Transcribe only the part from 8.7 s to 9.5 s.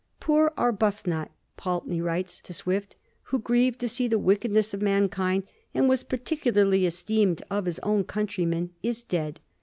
is dead.